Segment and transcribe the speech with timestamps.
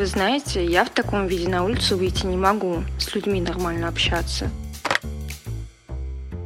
[0.00, 4.48] Вы знаете, я в таком виде на улицу выйти не могу, с людьми нормально общаться.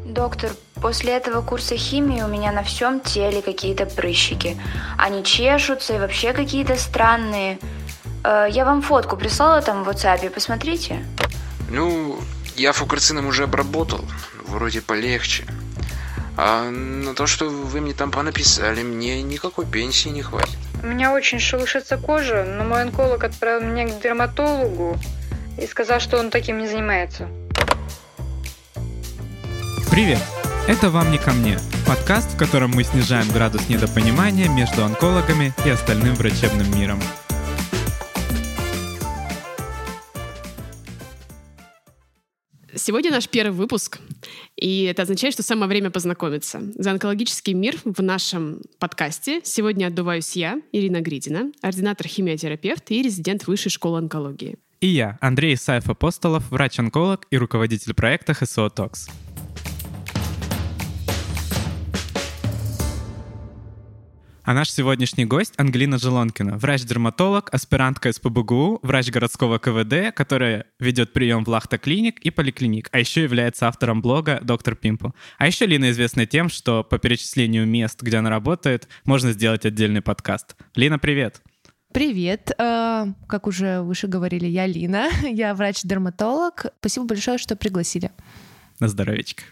[0.05, 0.51] Доктор,
[0.83, 4.61] после этого курса химии у меня на всем теле какие-то прыщики.
[4.99, 7.61] Они чешутся и вообще какие-то странные.
[8.25, 11.07] Э, я вам фотку прислала там в WhatsApp, посмотрите.
[11.71, 12.19] Ну,
[12.57, 14.05] я фукарцином уже обработал,
[14.49, 15.47] вроде полегче.
[16.37, 20.59] А на то, что вы мне там понаписали, мне никакой пенсии не хватит.
[20.85, 24.99] У меня очень шелушится кожа, но мой онколог отправил меня к дерматологу
[25.59, 27.27] и сказал, что он таким не занимается.
[29.91, 30.21] Привет!
[30.69, 35.71] Это «Вам не ко мне»— подкаст, в котором мы снижаем градус недопонимания между онкологами и
[35.71, 37.01] остальным врачебным миром.
[42.77, 44.01] Сегодня наш первый выпуск,
[44.57, 46.61] и это означает, что самое время познакомиться.
[46.77, 53.47] За онкологический мир в нашем подкасте сегодня отдуваюсь я, Ирина Гридина, ординатор химиотерапевт и резидент
[53.47, 54.57] Высшей школы онкологии.
[54.81, 59.09] И я, Андрей Исаев Апостолов, врач-онколог и руководитель проекта ХСО ТОКС.
[64.47, 71.45] А наш сегодняшний гость Ангелина Желонкина, врач-дерматолог, аспирантка СПБГУ, врач городского КВД, которая ведет прием
[71.45, 75.09] в Лахта Клиник и Поликлиник, а еще является автором блога «Доктор Пимпл».
[75.39, 80.03] А еще Лина известна тем, что по перечислению мест, где она работает, можно сделать отдельный
[80.03, 80.57] подкаст.
[80.75, 81.41] Лина, привет!
[81.95, 82.51] Привет.
[82.59, 86.67] Э, как уже выше говорили, я Лина, я врач-дерматолог.
[86.81, 88.11] Спасибо большое, что пригласили.
[88.79, 89.45] На здоровечко.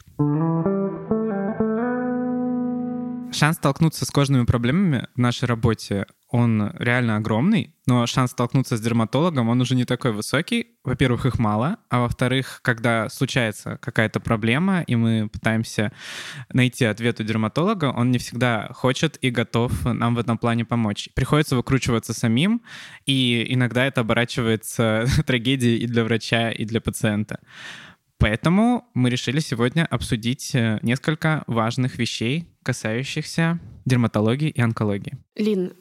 [3.33, 8.81] Шанс столкнуться с кожными проблемами в нашей работе, он реально огромный, но шанс столкнуться с
[8.81, 10.79] дерматологом, он уже не такой высокий.
[10.85, 15.93] Во-первых, их мало, а во-вторых, когда случается какая-то проблема, и мы пытаемся
[16.53, 21.11] найти ответ у дерматолога, он не всегда хочет и готов нам в этом плане помочь.
[21.15, 22.63] Приходится выкручиваться самим,
[23.05, 27.41] и иногда это оборачивается трагедией и для врача, и для пациента.
[28.23, 35.19] Поэтому мы решили сегодня обсудить э, несколько важных вещей, касающихся дерматологии и онкологии.
[35.35, 35.73] Лин,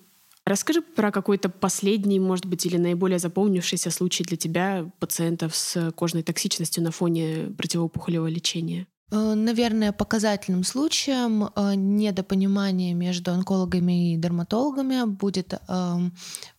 [0.44, 6.24] расскажи про какой-то последний, может быть, или наиболее запомнившийся случай для тебя пациентов с кожной
[6.24, 8.88] токсичностью на фоне противоопухолевого лечения.
[9.12, 16.14] Э, наверное, показательным случаем э, недопонимания между онкологами и дерматологами будет эм,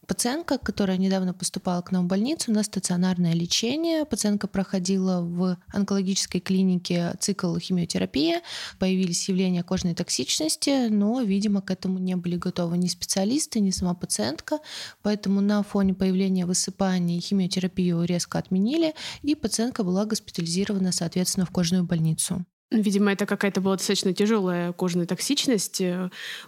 [0.06, 4.04] пациентка, которая недавно поступала к нам в больницу на стационарное лечение.
[4.04, 8.36] Пациентка проходила в онкологической клинике цикл химиотерапии.
[8.78, 13.94] Появились явления кожной токсичности, но, видимо, к этому не были готовы ни специалисты, ни сама
[13.94, 14.58] пациентка.
[15.02, 21.84] Поэтому на фоне появления высыпаний химиотерапию резко отменили, и пациентка была госпитализирована, соответственно, в кожную
[21.84, 22.44] больницу.
[22.70, 25.82] Видимо, это какая-то была достаточно тяжелая кожная токсичность.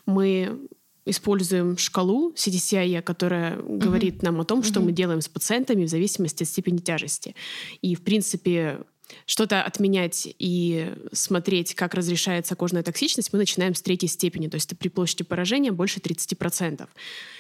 [0.06, 0.69] Мы
[1.06, 3.78] используем шкалу CDCIE, которая uh-huh.
[3.78, 4.84] говорит нам о том, что uh-huh.
[4.84, 7.34] мы делаем с пациентами в зависимости от степени тяжести.
[7.82, 8.81] И, в принципе,
[9.26, 14.66] что-то отменять и смотреть, как разрешается кожная токсичность, мы начинаем с третьей степени, то есть
[14.66, 16.88] это при площади поражения больше 30%.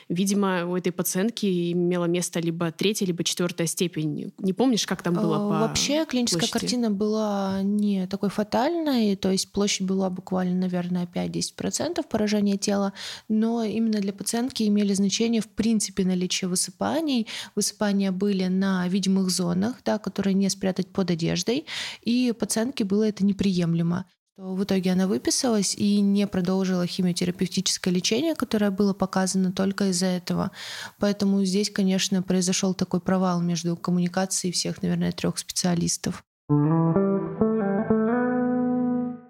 [0.08, 4.32] Видимо, у этой пациентки имела место либо третья, либо четвертая степень.
[4.38, 5.38] Не помнишь, как там было?
[5.38, 6.60] По Вообще клиническая площади?
[6.60, 12.92] картина была не такой фатальной, то есть площадь была буквально, наверное, 5-10% поражения тела,
[13.28, 17.26] но именно для пациентки имели значение в принципе наличие высыпаний.
[17.54, 21.53] Высыпания были на видимых зонах, да, которые не спрятать под одеждой,
[22.02, 24.06] и пациентке было это неприемлемо
[24.36, 30.50] в итоге она выписалась и не продолжила химиотерапевтическое лечение, которое было показано только из-за этого.
[30.98, 36.24] Поэтому здесь, конечно, произошел такой провал между коммуникацией всех, наверное, трех специалистов.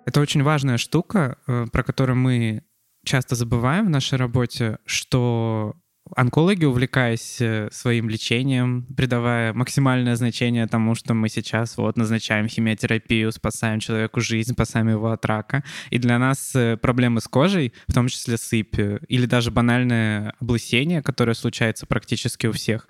[0.06, 2.62] Это очень важная штука, э, про которую мы
[3.04, 5.76] часто забываем в нашей работе, что
[6.16, 13.32] онкологи, увлекаясь э, своим лечением, придавая максимальное значение тому, что мы сейчас вот назначаем химиотерапию,
[13.32, 15.64] спасаем человеку жизнь, спасаем его от рака.
[15.90, 20.34] И для нас э, проблемы с кожей, в том числе сыпь, э, или даже банальное
[20.40, 22.88] облысение, которое случается практически у всех,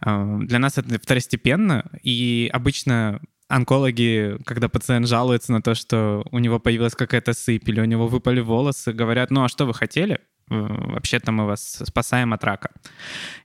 [0.00, 1.90] для нас это второстепенно.
[2.02, 7.80] И обычно онкологи, когда пациент жалуется на то, что у него появилась какая-то сыпь или
[7.80, 10.20] у него выпали волосы, говорят, ну а что вы хотели?
[10.48, 12.70] Вообще-то мы вас спасаем от рака.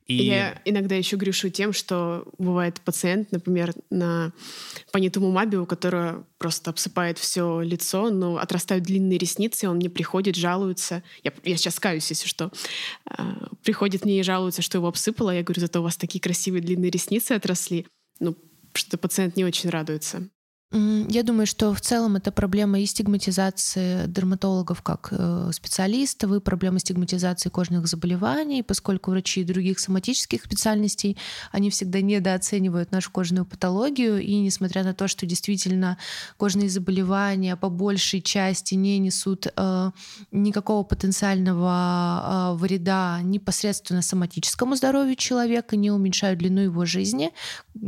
[0.06, 0.16] И...
[0.16, 4.32] Я иногда еще грешу тем, что бывает пациент, например, на
[4.92, 11.04] панитумумабе, у которого просто обсыпает все лицо, но отрастают длинные ресницы, он мне приходит, жалуется.
[11.24, 12.52] Я, я сейчас каюсь, если что.
[13.06, 15.32] А, приходит мне и жалуется, что его обсыпало.
[15.32, 17.86] Я говорю, зато у вас такие красивые длинные ресницы отросли.
[18.20, 18.36] Ну,
[18.74, 20.30] что пациент не очень радуется.
[20.74, 26.80] Я думаю, что в целом это проблема и стигматизации дерматологов как э, специалистов, и проблема
[26.80, 31.18] стигматизации кожных заболеваний, поскольку врачи других соматических специальностей,
[31.54, 35.98] они всегда недооценивают нашу кожную патологию, и несмотря на то, что действительно
[36.36, 39.92] кожные заболевания по большей части не несут э,
[40.34, 47.32] никакого потенциального э, вреда непосредственно соматическому здоровью человека, не уменьшают длину его жизни,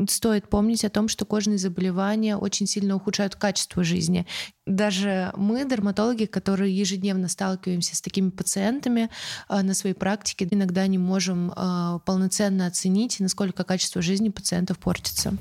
[0.07, 4.25] стоит помнить о том, что кожные заболевания очень сильно ухудшают качество жизни.
[4.65, 9.09] Даже мы, дерматологи, которые ежедневно сталкиваемся с такими пациентами
[9.49, 15.33] э, на своей практике, иногда не можем э, полноценно оценить, насколько качество жизни пациентов портится.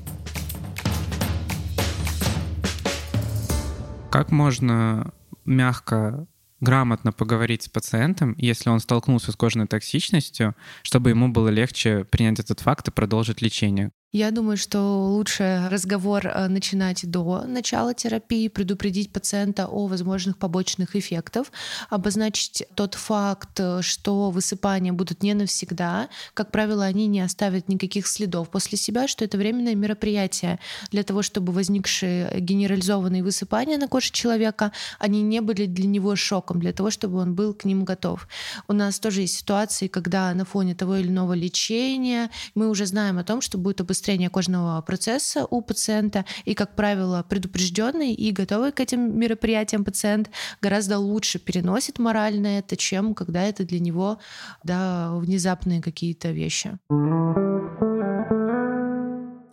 [4.11, 5.13] Как можно
[5.45, 6.27] мягко
[6.59, 12.39] грамотно поговорить с пациентом, если он столкнулся с кожной токсичностью, чтобы ему было легче принять
[12.39, 13.91] этот факт и продолжить лечение.
[14.11, 20.95] Я думаю, что лучше разговор э, начинать до начала терапии, предупредить пациента о возможных побочных
[20.95, 21.51] эффектах,
[21.91, 26.09] обозначить тот факт, э, что высыпания будут не навсегда.
[26.33, 30.59] Как правило, они не оставят никаких следов после себя, что это временное мероприятие
[30.89, 36.59] для того, чтобы возникшие генерализованные высыпания на коже человека, они не были для него шоком,
[36.59, 38.27] для того, чтобы он был к ним готов.
[38.67, 43.19] У нас тоже есть ситуации, когда на фоне того или иного лечения мы уже знаем
[43.19, 46.23] о том, что будет обострение обострение кожного процесса у пациента.
[46.45, 50.29] И, как правило, предупрежденный и готовый к этим мероприятиям пациент
[50.61, 54.19] гораздо лучше переносит морально это, чем когда это для него
[54.63, 56.77] да, внезапные какие-то вещи.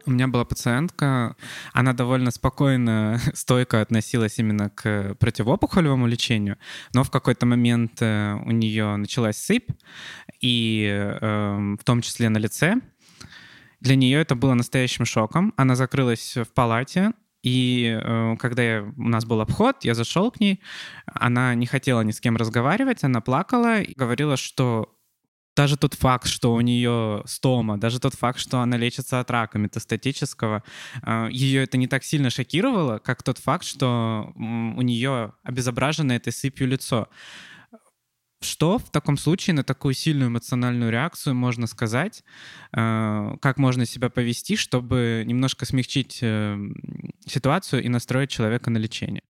[0.06, 1.34] У меня была пациентка,
[1.72, 6.56] она довольно спокойно, стойко относилась именно к противоопухолевому лечению,
[6.94, 9.68] но в какой-то момент э, у нее началась сыпь,
[10.40, 12.76] и э, в том числе на лице,
[13.86, 15.54] для нее это было настоящим шоком.
[15.56, 17.12] Она закрылась в палате,
[17.44, 20.60] и э, когда я, у нас был обход, я зашел к ней,
[21.06, 24.92] она не хотела ни с кем разговаривать, она плакала и говорила, что
[25.54, 29.58] даже тот факт, что у нее стома, даже тот факт, что она лечится от рака
[29.58, 30.64] метастатического,
[31.02, 36.32] э, ее это не так сильно шокировало, как тот факт, что у нее обезображено этой
[36.32, 37.08] сыпью лицо.
[38.42, 42.22] Что в таком случае на такую сильную эмоциональную реакцию можно сказать?
[42.72, 46.58] Э, как можно себя повести, чтобы немножко смягчить э,
[47.26, 49.22] ситуацию и настроить человека на лечение?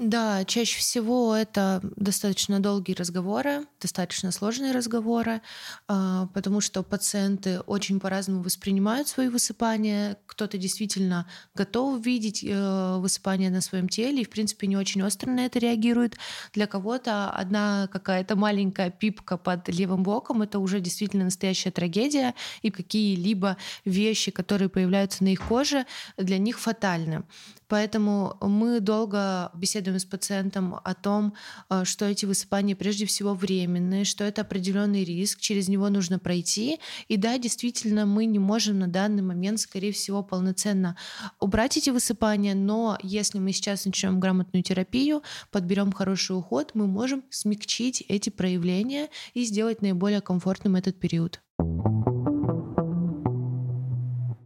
[0.00, 5.42] Да, чаще всего это достаточно долгие разговоры, достаточно сложные разговоры,
[5.88, 10.16] а, потому что пациенты очень по-разному воспринимают свои высыпания.
[10.26, 15.32] Кто-то действительно готов видеть э, высыпания на своем теле и, в принципе, не очень остро
[15.32, 16.16] на это реагирует.
[16.52, 22.70] Для кого-то одна какая-то маленькая пипка под левым боком— это уже действительно настоящая трагедия, и
[22.70, 25.86] какие-либо вещи, которые появляются на их коже,
[26.16, 27.24] для них фатальны.
[27.68, 31.34] Поэтому мы долго беседуем с пациентом о том,
[31.70, 36.78] э, что эти высыпания прежде всего временные, что это определенный риск, через него нужно пройти.
[37.08, 40.96] И да, действительно, мы не можем на данный момент, скорее всего, полноценно
[41.40, 47.24] убрать эти высыпания, но если мы сейчас начнем грамотную терапию, подберем хороший уход, мы можем
[47.30, 51.40] смягчить эти проявления и сделать наиболее комфортным этот период.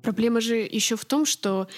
[0.03, 1.69] Проблема же еще в том, что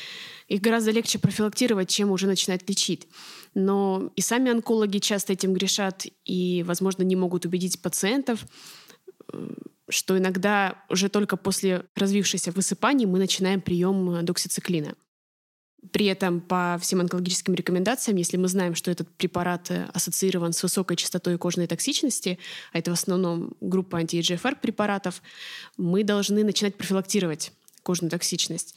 [0.49, 3.07] их гораздо легче профилактировать, чем уже начинать лечить.
[3.55, 8.45] Но и сами онкологи часто этим грешат и, возможно, не могут убедить пациентов,
[9.33, 9.55] э,
[9.89, 14.95] что иногда уже только после развившейся высыпаний мы начинаем прием доксициклина.
[15.93, 20.63] При этом по всем онкологическим рекомендациям, если мы знаем, что этот препарат э, ассоциирован с
[20.63, 22.39] высокой частотой кожной токсичности,
[22.73, 25.23] а это в основном группа анти-EGFR препаратов,
[25.77, 28.75] мы должны начинать профилактировать кожную токсичность.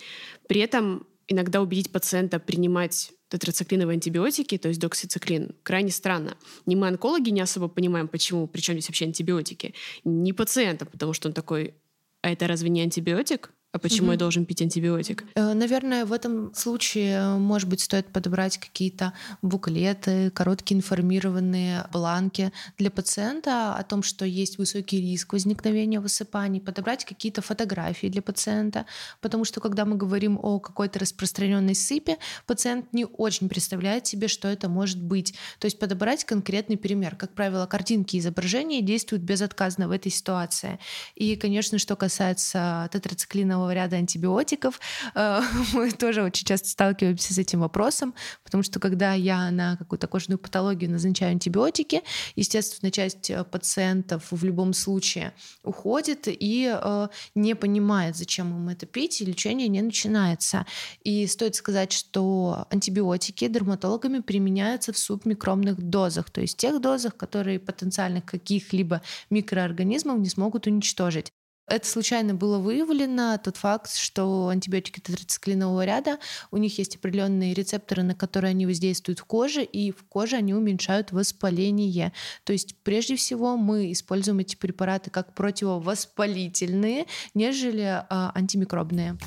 [0.47, 6.37] При этом иногда убедить пациента принимать тетрациклиновые антибиотики, то есть доксициклин, крайне странно.
[6.65, 11.27] Ни мы, онкологи, не особо понимаем, почему, причем здесь вообще антибиотики, ни пациента, потому что
[11.27, 11.73] он такой,
[12.21, 13.51] а это разве не антибиотик?
[13.77, 14.13] А почему угу.
[14.13, 15.23] я должен пить антибиотик?
[15.35, 22.89] Э, наверное, в этом случае, может быть, стоит подобрать какие-то буклеты, короткие информированные бланки для
[22.89, 28.87] пациента о том, что есть высокий риск возникновения высыпаний, подобрать какие-то фотографии для пациента,
[29.21, 32.17] потому что когда мы говорим о какой-то распространенной сыпи,
[32.47, 35.35] пациент не очень представляет себе, что это может быть.
[35.59, 37.15] То есть подобрать конкретный пример.
[37.15, 40.79] Как правило, картинки и изображения действуют безотказно в этой ситуации.
[41.13, 44.79] И, конечно, что касается тетрациклинового циклинового ряда антибиотиков.
[45.15, 45.41] Э,
[45.73, 50.39] мы тоже очень часто сталкиваемся с этим вопросом, потому что когда я на какую-то кожную
[50.39, 52.01] патологию назначаю антибиотики,
[52.35, 55.33] естественно, часть э, пациентов в любом случае
[55.63, 60.65] уходит и э, не понимает, зачем им это пить, и лечение не начинается.
[61.03, 67.59] И стоит сказать, что антибиотики дерматологами применяются в субмикромных дозах, то есть тех дозах, которые
[67.59, 71.31] потенциальных каких-либо микроорганизмов не смогут уничтожить.
[71.67, 76.17] Это случайно было выявлено, тот факт, что антибиотики тетрациклинового ряда,
[76.49, 80.53] у них есть определенные рецепторы, на которые они воздействуют в коже, и в коже они
[80.53, 82.13] уменьшают воспаление.
[82.45, 89.17] То есть прежде всего мы используем эти препараты как противовоспалительные, нежели а, антимикробные.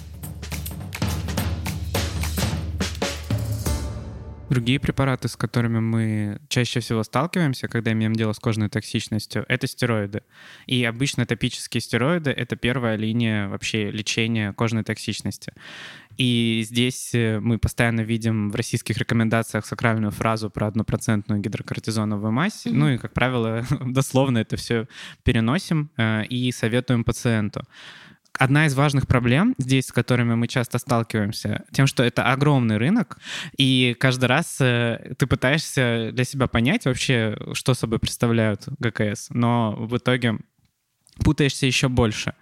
[4.51, 9.69] Другие препараты, с которыми мы чаще всего сталкиваемся, когда имеем дело с кожной токсичностью, это
[9.69, 10.23] стероиды.
[10.67, 15.53] И обычно топические стероиды— это первая линия вообще лечения кожной токсичности.
[16.17, 22.67] И здесь э, мы постоянно видим в российских рекомендациях сакральную фразу про однопроцентную гидрокортизоновую мазь.
[22.67, 22.73] Mm-hmm.
[22.75, 24.87] Ну и, как правило, дословно это все
[25.23, 27.63] переносим э, и советуем пациенту.
[28.39, 33.19] Одна из важных проблем здесь, с которыми мы часто сталкиваемся, тем, что это огромный рынок,
[33.57, 39.75] и каждый раз э, ты пытаешься для себя понять вообще, что собой представляют ГКС, но
[39.77, 40.39] в итоге
[41.23, 42.35] путаешься еще больше.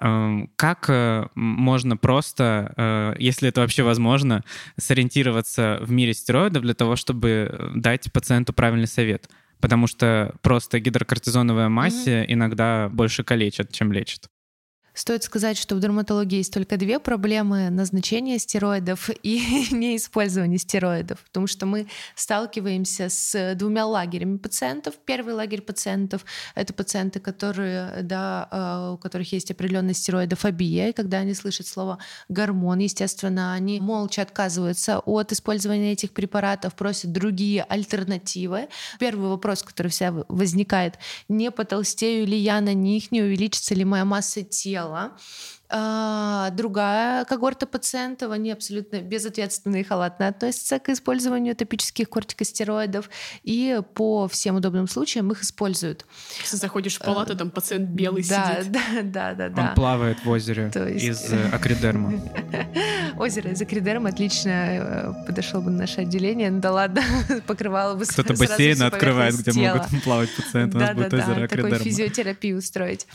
[0.00, 4.44] Эм, как э, можно просто, э, если это вообще возможно,
[4.76, 9.28] сориентироваться в мире стероидов для того, чтобы дать пациенту правильный совет?
[9.60, 12.26] Потому что просто гидрокортизоновая мазь mm-hmm.
[12.28, 14.28] иногда больше калечит, чем лечит.
[14.98, 21.46] Стоит сказать, что в дерматологии есть только две проблемы— назначение стероидов и неиспользование стероидов, потому
[21.46, 21.86] что мы
[22.16, 24.94] сталкиваемся с двумя лагерями пациентов.
[25.06, 26.24] Первый лагерь пациентов—
[26.56, 31.98] это пациенты, которые, да, а, у которых есть определенная стероидофобия, и когда они слышат слово
[32.28, 38.66] «гормон», естественно, они молча отказываются от использования этих препаратов, просят другие альтернативы.
[38.98, 44.04] Первый вопрос, который вся возникает— не потолстею ли я на них, не увеличится ли моя
[44.04, 45.12] масса тела, тела.
[45.70, 53.10] А, другая когорта пациентов, они абсолютно безответственно и халатно относятся к использованию топических кортикостероидов
[53.42, 56.06] и по всем удобным случаям их используют.
[56.40, 58.72] Если заходишь в палату, там пациент белый да, сидит.
[58.72, 59.68] Да, да, да, да.
[59.68, 61.04] Он плавает в озере есть...
[61.04, 62.14] из э, акридерма.
[63.18, 67.02] Озеро из акридерма отлично э, подошел бы на наше отделение, ну да ладно,
[67.46, 71.70] покрывало бы Кто-то бассейн открывает, где могут плавать пациенты, у нас будет озеро акридерма.
[71.70, 73.06] такую физиотерапию устроить.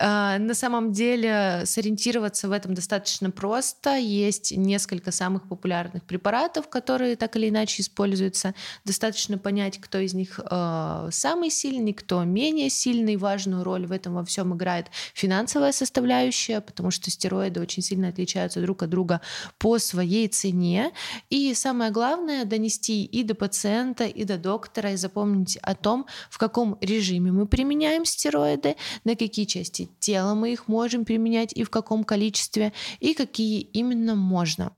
[0.00, 3.96] А, на самом деле сориентироваться ориентироваться в этом достаточно просто.
[3.96, 8.54] Есть несколько самых популярных препаратов, которые так или иначе используются.
[8.84, 13.16] Достаточно понять, кто из них э, самый сильный, кто менее сильный.
[13.16, 18.60] Важную роль в этом во всем играет финансовая составляющая, потому что стероиды очень сильно отличаются
[18.60, 19.20] друг от друга
[19.58, 20.92] по своей цене.
[21.30, 26.38] И самое главное донести и до пациента, и до доктора, и запомнить о том, в
[26.38, 31.70] каком режиме мы применяем стероиды, на какие части тела мы их можем применять и в
[31.70, 34.70] каком каком количестве и какие именно можно.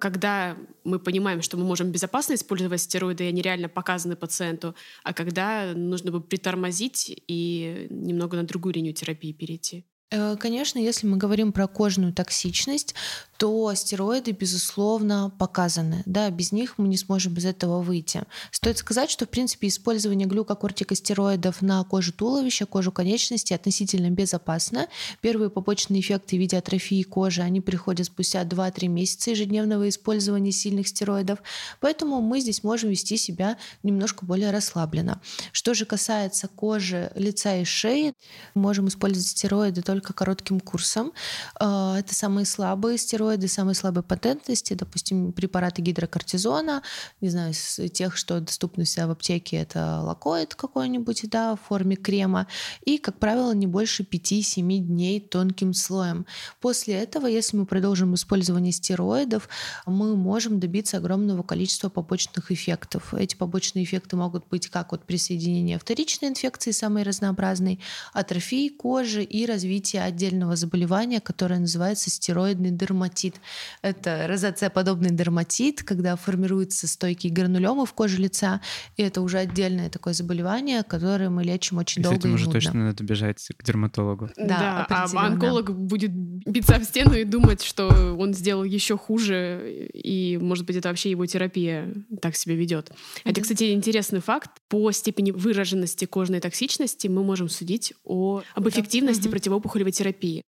[0.00, 5.12] Когда мы понимаем, что мы можем безопасно использовать стероиды, и они реально показаны пациенту, а
[5.12, 9.84] когда нужно бы притормозить и немного на другую линию терапии перейти.
[10.10, 12.94] Э, конечно, если мы говорим про кожную токсичность,
[13.36, 16.02] то стероиды, безусловно, показаны.
[16.06, 18.22] Да, без них мы не сможем без этого выйти.
[18.50, 24.88] Стоит сказать, что, в принципе, использование глюкокортикостероидов на кожу туловища, кожу конечности относительно безопасно.
[25.20, 30.88] Первые побочные эффекты в виде атрофии кожи, они приходят спустя 2-3 месяца ежедневного использования сильных
[30.88, 31.38] стероидов.
[31.80, 35.20] Поэтому мы здесь можем вести себя немножко более расслабленно.
[35.52, 38.14] Что же касается кожи лица и шеи,
[38.54, 41.12] можем использовать стероиды только коротким курсом.
[41.58, 46.82] А, это самые слабые стероиды, стероиды самой слабой потентности, допустим, препараты гидрокортизона,
[47.20, 51.96] не знаю, из тех, что доступны себя в аптеке, это лакоид какой-нибудь, да, в форме
[51.96, 52.46] крема,
[52.84, 56.26] и, как правило, не больше 5-7 дней тонким слоем.
[56.60, 59.48] После этого, если мы продолжим использование стероидов,
[59.86, 63.12] мы можем добиться огромного количества побочных эффектов.
[63.14, 67.80] Эти побочные эффекты могут быть как от присоединения вторичной инфекции, самой разнообразной,
[68.12, 73.40] атрофии кожи и развития отдельного заболевания, которое называется стероидный дерматит дерматит.
[73.82, 78.60] Это розоцеподобный дерматит, когда формируются стойкие гранулемы в коже лица,
[78.96, 82.34] и это уже отдельное такое заболевание, которое мы лечим очень И с долго этим и
[82.34, 82.60] уже нудно.
[82.60, 84.30] точно надо бежать к дерматологу.
[84.36, 85.26] Да, а определенно.
[85.34, 87.86] онколог будет биться в стену и думать, что
[88.18, 92.90] он сделал еще хуже, и, может быть, это вообще его терапия так себя ведет.
[93.24, 93.42] Это, Мгм.
[93.42, 94.50] кстати, интересный факт.
[94.68, 99.30] По степени выраженности кожной токсичности мы можем судить о, об эффективности Мгм.
[99.30, 100.42] противоопухолевой терапии.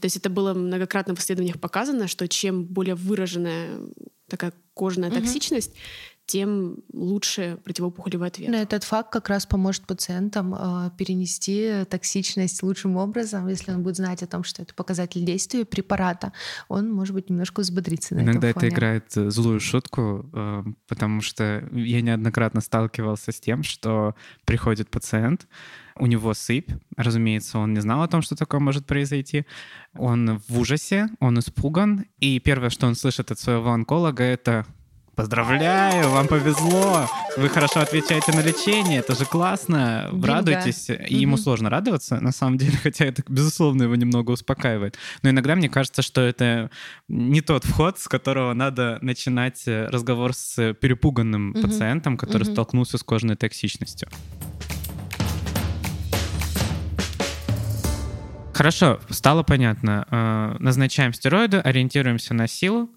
[0.00, 3.78] То есть это было многократно в исследованиях показано, что чем более выраженная
[4.28, 5.20] такая кожная Мгм.
[5.20, 5.72] токсичность,
[6.26, 8.48] тем лучше противоопухолевый ответ.
[8.48, 13.96] Но этот факт как раз поможет пациентам э, перенести токсичность лучшим образом, если он будет
[13.96, 16.32] знать о том, что это показатель действия препарата,
[16.68, 18.72] он может быть немножко взбодрится на Иногда этом это фоне.
[18.72, 24.14] играет э, злую шутку, э, потому что я неоднократно сталкивался с тем, что
[24.46, 25.46] приходит пациент,
[25.98, 29.44] у него сыпь, разумеется, он не знал о том, что такое может произойти.
[29.96, 34.66] Он в ужасе, он испуган, и первое, что он слышит от своего онколога, это
[35.16, 37.06] Поздравляю, вам повезло.
[37.36, 40.08] Вы хорошо отвечаете на лечение, это же классно.
[40.10, 40.26] Бинго.
[40.26, 40.90] Радуйтесь.
[40.90, 41.42] И ему Мгм.
[41.42, 44.98] сложно радоваться, на самом деле, хотя это, безусловно, его немного успокаивает.
[45.22, 46.68] Но иногда мне кажется, что это
[47.06, 51.62] не тот вход, с которого надо начинать э, разговор с перепуганным Мгм.
[51.62, 52.52] пациентом, который Мгм.
[52.52, 54.08] столкнулся с кожной токсичностью.
[58.54, 60.06] Хорошо, стало понятно.
[60.10, 62.88] Э, Назначаем стероиды, ориентируемся на силу,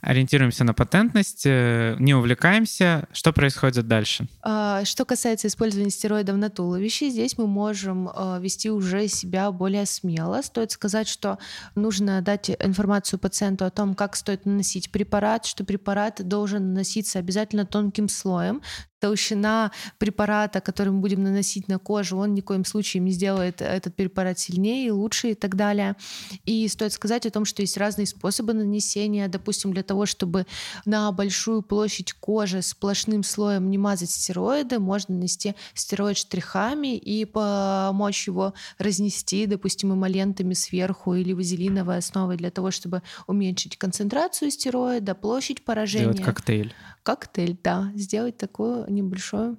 [0.00, 3.08] ориентируемся на патентность, э, не увлекаемся.
[3.12, 4.28] Что происходит дальше?
[4.42, 9.86] А, Что касается использования стероидов на туловище, здесь мы можем э, вести уже себя более
[9.86, 10.40] смело.
[10.40, 11.38] Стоит сказать, что
[11.74, 17.66] нужно дать информацию пациенту о том, как стоит наносить препарат, что препарат должен наноситься обязательно
[17.66, 18.62] тонким слоем.
[19.02, 23.60] Толщина препарата, который мы будем наносить на кожу, он ни в коем случае не сделает
[23.60, 25.96] этот препарат сильнее, лучше и так далее.
[26.44, 29.26] И стоит сказать о том, что есть разные способы нанесения.
[29.26, 30.46] Допустим, для того, чтобы
[30.84, 38.28] на большую площадь кожи сплошным слоем не мазать стероиды, можно нанести стероид штрихами и помочь
[38.28, 45.64] его разнести, допустим, эмолентами сверху или вазелиновой основой для того, чтобы уменьшить концентрацию стероида, площадь
[45.64, 46.12] поражения.
[46.12, 46.72] Сделать коктейль.
[47.02, 49.56] Коктейль, да, сделать такую небольшую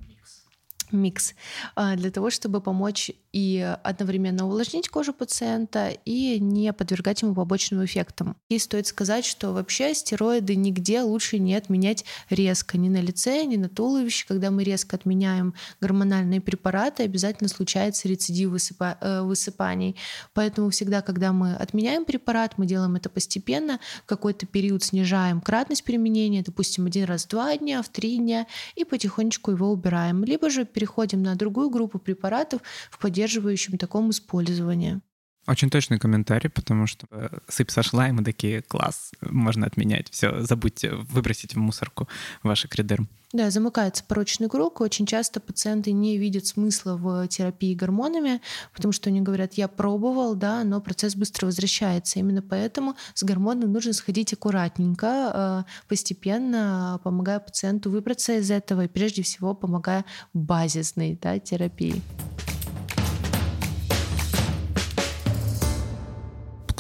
[0.91, 1.33] микс
[1.75, 7.83] а, для того, чтобы помочь и одновременно увлажнить кожу пациента и не подвергать ему побочным
[7.83, 8.37] эффектам.
[8.47, 13.57] И стоит сказать, что вообще стероиды нигде лучше не отменять резко, ни на лице, ни
[13.57, 14.25] на туловище.
[14.27, 19.95] Когда мы резко отменяем гормональные препараты, обязательно случается рецидив высыпа- э, высыпаний.
[20.33, 26.43] Поэтому всегда, когда мы отменяем препарат, мы делаем это постепенно, какой-то период снижаем кратность применения,
[26.43, 30.23] допустим, один раз в два дня, в три дня, и потихонечку его убираем.
[30.23, 32.61] Либо же переходим на другую группу препаратов
[32.91, 34.99] в поддерживающем таком использовании.
[35.45, 40.09] Очень точный комментарий, потому что э, сыпь сошла, и мы такие, класс, можно отменять.
[40.09, 42.07] Все, забудьте, выбросите в мусорку
[42.43, 43.09] ваши кридерм.
[43.33, 44.79] Да, замыкается порочный круг.
[44.79, 48.41] Очень часто пациенты не видят смысла в терапии гормонами,
[48.73, 52.19] потому что они говорят, я пробовал, да, но процесс быстро возвращается.
[52.19, 58.87] Именно поэтому с гормоном нужно сходить аккуратненько, э, постепенно помогая пациенту выбраться из этого и
[58.87, 62.01] прежде всего помогая базисной да, терапии.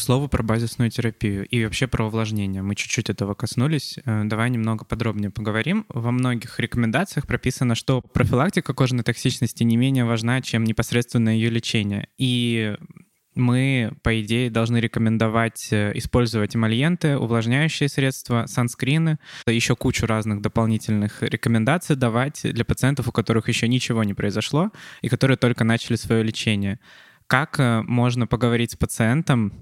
[0.03, 2.61] Слову про базисную терапию и вообще про увлажнение.
[2.61, 3.97] Мы чуть-чуть этого коснулись.
[4.05, 5.85] Э, Давай немного подробнее поговорим.
[5.89, 12.09] Во многих рекомендациях прописано, что профилактика кожной токсичности не менее важна, чем непосредственное ее лечение.
[12.17, 12.75] И
[13.35, 21.23] мы, по идее, должны рекомендовать э, использовать эмольенты, увлажняющие средства, санскрины, еще кучу разных дополнительных
[21.23, 26.23] рекомендаций давать для пациентов, у которых еще ничего не произошло и которые только начали свое
[26.23, 26.79] лечение.
[27.27, 29.53] Как э, можно поговорить с пациентом,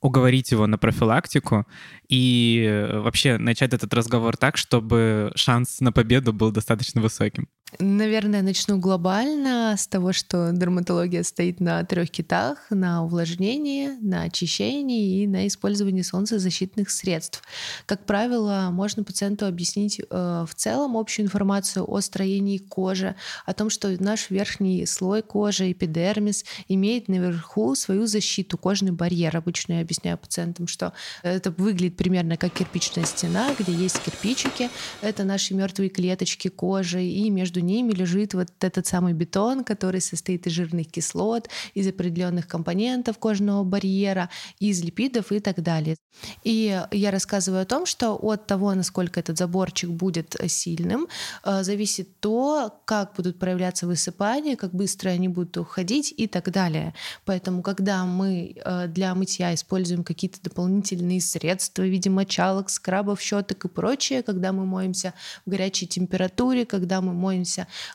[0.00, 1.66] уговорить его на профилактику
[2.08, 7.48] и э, вообще начать этот разговор так, чтобы шанс на победу был достаточно высоким.
[7.78, 15.22] Наверное, начну глобально с того, что дерматология стоит на трех китах: на увлажнении, на очищении
[15.22, 17.42] и на использовании солнцезащитных средств.
[17.84, 20.04] Как правило, можно пациенту объяснить э,
[20.48, 26.46] в целом общую информацию о строении кожи, о том, что наш верхний слой кожи, эпидермис,
[26.68, 29.36] имеет наверху свою защиту, кожный барьер.
[29.36, 34.70] Обычно я объясняю пациентам, что это выглядит примерно как кирпичная стена, где есть кирпичики,
[35.02, 40.00] это наши мертвые клеточки кожи, и между между ними лежит вот этот самый бетон, который
[40.00, 44.28] состоит из жирных кислот, из определенных компонентов кожного барьера,
[44.60, 45.96] из липидов и так далее.
[46.44, 51.06] И я рассказываю о том, что от того, насколько этот заборчик будет сильным,
[51.44, 56.92] э, зависит то, как будут проявляться высыпания, как быстро они будут уходить и так далее.
[57.24, 63.64] Поэтому, когда мы э, для мытья используем какие-то дополнительные средства в виде мочалок, скрабов, щеток
[63.64, 65.12] и прочее, когда мы моемся
[65.46, 67.47] в горячей температуре, когда мы моемся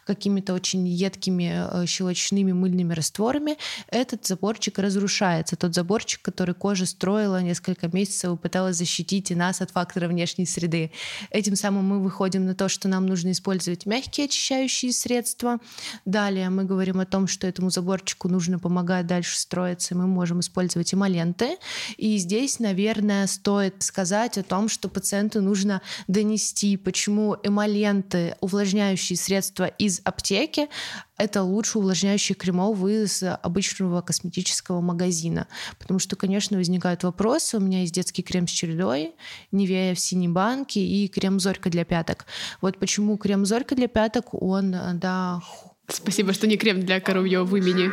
[0.06, 5.56] какими-то очень едкими э, щелочными мыльными растворами, этот заборчик разрушается.
[5.56, 10.46] Тот заборчик, который кожа строила несколько месяцев и пыталась защитить и нас от фактора внешней
[10.46, 10.92] среды.
[11.30, 15.60] Этим самым мы выходим на то, что нам нужно использовать мягкие очищающие средства.
[16.06, 20.94] Далее мы говорим о том, что этому заборчику нужно помогать дальше строиться, мы можем использовать
[20.94, 21.58] эмоленты.
[21.98, 29.43] И здесь, наверное, стоит сказать о том, что пациенту нужно донести, почему эмоленты, увлажняющие средства
[29.78, 30.70] из аптеки,
[31.18, 35.48] это лучше увлажняющих кремов из обычного косметического магазина.
[35.80, 37.58] Потому что, конечно, возникают вопросы.
[37.58, 39.14] У меня есть детский крем с чередой,
[39.52, 42.26] Невея в синей банке и крем Зорька для пяток.
[42.62, 45.42] Вот почему крем Зорька для пяток, он, да...
[45.88, 47.92] Спасибо, что не крем для коровьего вымени.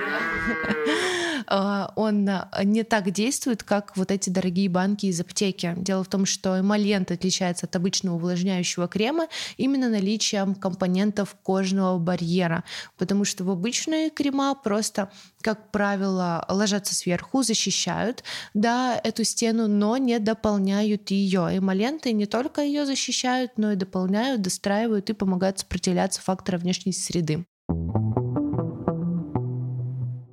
[1.53, 5.75] А, он а, не так действует, как вот эти дорогие банки из аптеки.
[5.77, 12.63] Дело в том, что эмолент отличается от обычного увлажняющего крема именно наличием компонентов кожного барьера,
[12.97, 15.11] потому что в обычные крема просто
[15.43, 18.23] как правило, ложатся сверху, защищают
[18.55, 21.49] да, эту стену, но не дополняют ее.
[21.57, 27.47] Эмоленты не только ее защищают, но и дополняют, достраивают и помогают сопротивляться факторам внешней среды.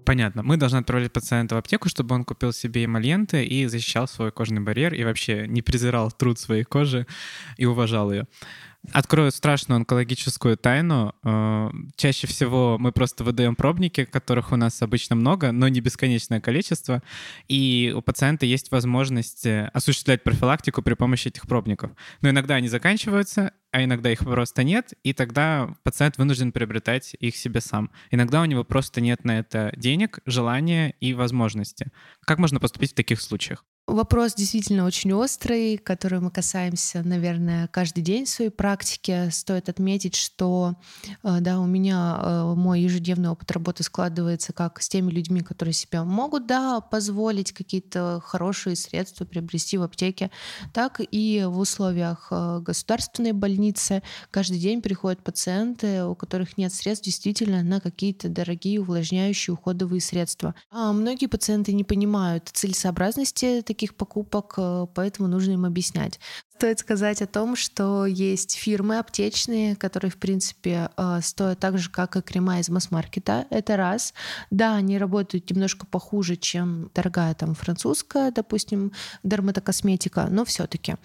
[0.07, 0.41] Понятно.
[0.41, 4.61] Мы должны отправлять пациента в аптеку, чтобы он купил себе эмоленты и защищал свой кожный
[4.61, 7.05] барьер и вообще не презирал труд своей кожи
[7.57, 8.25] и уважал ее.
[8.93, 11.13] Открою страшную онкологическую тайну.
[11.25, 16.39] Э, чаще всего мы просто выдаем пробники, которых у нас обычно много, но не бесконечное
[16.39, 17.03] количество.
[17.49, 21.91] И у пациента есть возможность э, осуществлять профилактику при помощи этих пробников.
[22.21, 27.35] Но иногда они заканчиваются, а иногда их просто нет, и тогда пациент вынужден приобретать их
[27.35, 27.91] себе сам.
[28.09, 31.91] Иногда у него просто нет на это денег, желания и возможности.
[32.25, 33.63] Как можно поступить в таких случаях?
[33.87, 39.29] Вопрос действительно очень острый, который мы касаемся, наверное, каждый день в своей практике.
[39.31, 40.75] Стоит отметить, что
[41.23, 45.71] э, да, у меня э, мой ежедневный опыт работы складывается как с теми людьми, которые
[45.71, 50.31] себе могут да, позволить какие-то хорошие средства приобрести в аптеке,
[50.73, 53.66] так и в условиях э, государственной больницы.
[54.31, 60.53] Каждый день приходят пациенты, у которых нет средств действительно на какие-то дорогие увлажняющие уходовые средства.
[60.69, 66.19] А многие пациенты не понимают целесообразности таких таких покупок, э, поэтому нужно им объяснять.
[66.57, 71.91] Стоит сказать о том, что есть фирмы аптечные, которые, в принципе, э, стоят так же,
[71.91, 73.45] как и крема из масс-маркета.
[73.51, 74.15] Это раз.
[74.49, 78.91] Да, они работают немножко похуже, чем дорогая там французская, допустим,
[79.21, 80.95] дерматокосметика, но все-таки.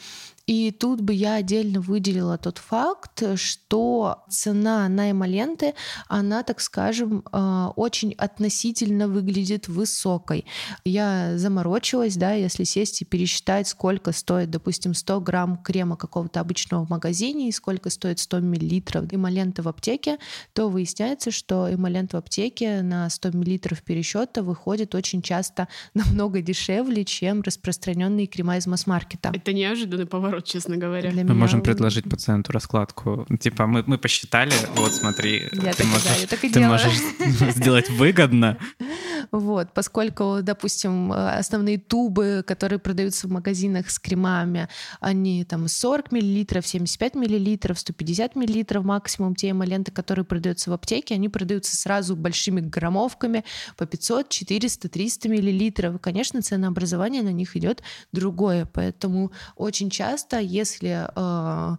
[0.47, 5.75] И тут бы я отдельно выделила тот факт, что цена на эмоленты,
[6.09, 10.47] она, так скажем, э, очень относительно выглядит высокой.
[10.85, 16.85] Я заморочилась, да, если сесть и пересчитать, сколько стоит, допустим, 100 грамм крема какого-то обычного
[16.85, 20.19] в магазине и сколько стоит 100 миллилитров эмолента в аптеке,
[20.53, 27.05] то выясняется, что эмолент в аптеке на 100 миллилитров пересчета выходит очень часто намного дешевле,
[27.05, 29.33] чем распространенные крема из масс-маркета.
[29.35, 31.11] Это неожиданный поворот честно говоря.
[31.11, 33.27] Для мы можем предложить пациенту раскладку.
[33.41, 36.61] Типа, мы, мы посчитали, вот смотри, я ты, так, можешь, да, я так и ты
[36.61, 36.97] можешь
[37.57, 38.59] сделать выгодно.
[39.31, 44.69] Вот, поскольку, допустим, основные тубы, которые продаются в магазинах с кремами,
[45.01, 49.35] они там 40 миллилитров, 75 миллилитров, 150 миллилитров максимум.
[49.35, 53.45] Те эмоленты, которые продаются в аптеке, они продаются сразу большими граммовками
[53.77, 56.01] по 500, 400, 300 миллилитров.
[56.01, 58.67] Конечно, ценообразование на них идет другое.
[58.67, 61.77] Поэтому очень часто, если э,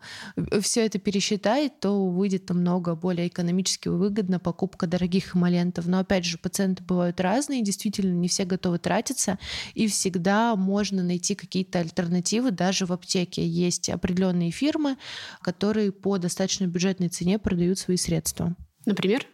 [0.61, 5.87] все это пересчитать, то выйдет намного более экономически выгодно покупка дорогих эмолентов.
[5.87, 9.37] Но опять же, пациенты бывают разные, действительно не все готовы тратиться,
[9.73, 12.51] и всегда можно найти какие-то альтернативы.
[12.51, 14.97] Даже в аптеке есть определенные фирмы,
[15.41, 18.55] которые по достаточно бюджетной цене продают свои средства.
[18.85, 19.25] Например?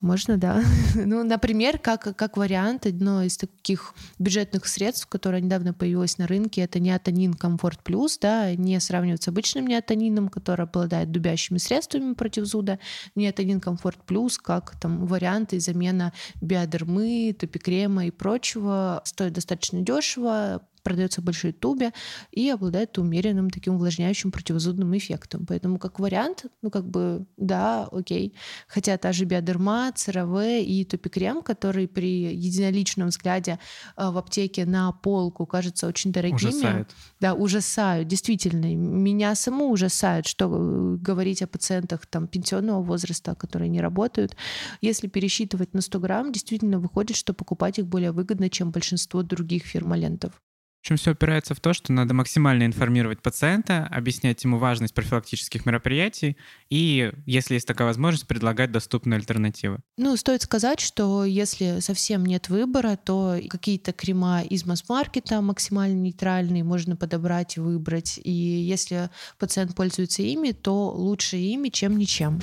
[0.00, 0.62] Можно, да.
[0.94, 6.62] ну, например, как, как вариант, одно из таких бюджетных средств, которое недавно появилось на рынке,
[6.62, 12.46] это неотонин Комфорт Плюс, да, не сравнивать с обычным неотонином, который обладает дубящими средствами против
[12.46, 12.78] зуда.
[13.14, 21.20] Неотонин Комфорт Плюс, как там варианты замена биодермы, топикрема и прочего, стоит достаточно дешево, продается
[21.20, 21.92] в большой тубе
[22.30, 25.46] и обладает умеренным таким увлажняющим противозудным эффектом.
[25.46, 28.34] Поэтому как вариант, ну как бы да, окей.
[28.66, 33.58] Хотя та же биодерма, ЦРВ и топикрем, который при единоличном взгляде
[33.96, 36.48] э, в аптеке на полку кажется очень дорогими.
[36.48, 36.90] Ужасают.
[37.20, 38.08] Да, ужасают.
[38.08, 44.36] Действительно, меня саму ужасают, что э, говорить о пациентах там пенсионного возраста, которые не работают.
[44.80, 49.64] Если пересчитывать на 100 грамм, действительно выходит, что покупать их более выгодно, чем большинство других
[49.64, 50.40] фермалентов.
[50.80, 56.38] Общем, все опирается в то, что надо максимально информировать пациента, объяснять ему важность профилактических мероприятий
[56.70, 59.80] и, если есть такая возможность, предлагать доступные альтернативы.
[59.98, 66.64] Ну, стоит сказать, что если совсем нет выбора, то какие-то крема из масс-маркета максимально нейтральные
[66.64, 68.18] можно подобрать и выбрать.
[68.22, 72.40] И если пациент пользуется ими, то лучше ими, чем ничем.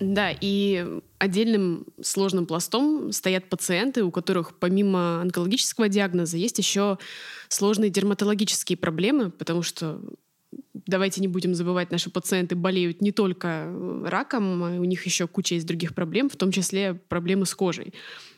[0.00, 6.98] Да, и отдельным сложным пластом стоят пациенты, у которых помимо онкологического диагноза есть еще
[7.48, 10.00] сложные дерматологические проблемы, потому что
[10.86, 13.72] давайте не будем забывать, наши пациенты болеют не только
[14.04, 17.94] раком, а у них еще куча есть других проблем, в том числе проблемы с кожей.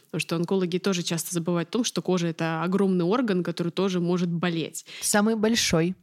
[0.07, 4.01] Потому что онкологи тоже часто забывают о том, что кожа— это огромный орган, который тоже
[4.01, 4.87] может болеть.
[5.01, 5.95] Самый большой.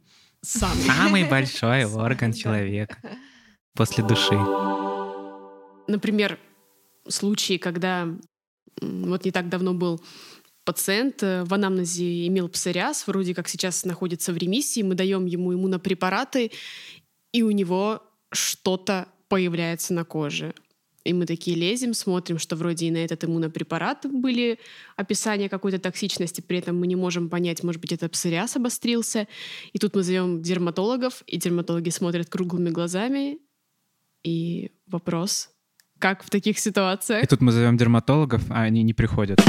[0.42, 0.82] Самый.
[0.82, 2.98] Самый большой орган человека
[3.74, 4.93] после души.
[5.86, 6.38] Например,
[7.08, 8.08] случаи, когда
[8.80, 10.00] вот не так давно был
[10.64, 15.54] пациент э, в анамнезе имел псориаз, вроде как сейчас находится в ремиссии, мы даем ему
[15.54, 16.50] иммунопрепараты,
[17.32, 20.54] и у него что-то появляется на коже.
[21.04, 24.58] И мы такие лезем, смотрим, что вроде и на этот иммунопрепарат были
[24.96, 29.28] описания какой-то токсичности, при этом мы не можем понять, может быть, это псориаз обострился.
[29.74, 33.38] И тут мы зовем дерматологов, и дерматологи смотрят круглыми глазами.
[34.22, 35.50] И вопрос,
[36.04, 37.24] как в таких ситуациях?
[37.24, 39.40] И тут мы зовем дерматологов, а они не приходят.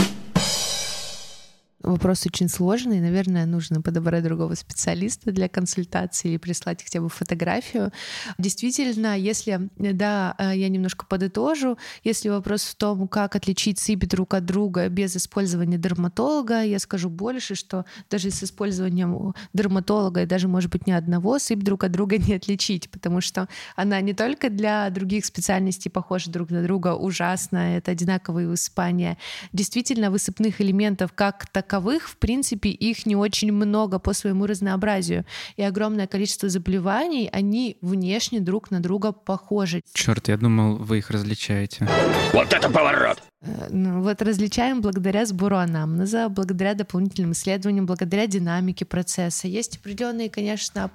[1.85, 2.99] Вопрос очень сложный.
[2.99, 7.91] Наверное, нужно подобрать другого специалиста для консультации или прислать хотя бы фотографию.
[8.39, 14.33] Действительно, если, да, э, я немножко подытожу, если вопрос в том, как отличить сыпи друг
[14.33, 20.47] от друга без использования дерматолога, я скажу больше, что даже с использованием дерматолога и даже,
[20.47, 24.49] может быть, ни одного сыпь друг от друга не отличить, потому что она не только
[24.49, 29.19] для других специальностей похожа друг на друга, ужасно, это одинаковые высыпания.
[29.53, 35.25] Действительно, высыпных элементов как таковых таковых, в принципе, их не очень много по своему разнообразию.
[35.57, 39.81] И огромное количество заболеваний, они внешне друг на друга похожи.
[39.93, 41.87] Черт, я думал, вы их различаете.
[42.33, 43.21] Вот это поворот!
[43.45, 49.47] Э, ну, вот различаем благодаря сбору анамнеза, благодаря дополнительным исследованиям, благодаря динамике процесса.
[49.47, 50.91] Есть определенные, конечно,